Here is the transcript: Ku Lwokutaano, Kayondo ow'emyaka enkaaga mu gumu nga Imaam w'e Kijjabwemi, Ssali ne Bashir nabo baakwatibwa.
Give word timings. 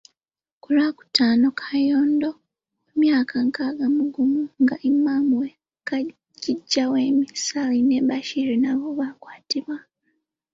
Ku 0.61 0.67
Lwokutaano, 0.75 1.47
Kayondo 1.61 2.29
ow'emyaka 2.39 3.33
enkaaga 3.43 3.85
mu 3.95 4.03
gumu 4.13 4.43
nga 4.63 4.75
Imaam 4.89 5.27
w'e 5.39 5.49
Kijjabwemi, 6.41 7.25
Ssali 7.39 7.79
ne 7.83 7.99
Bashir 8.09 8.49
nabo 8.63 8.87
baakwatibwa. 8.99 9.77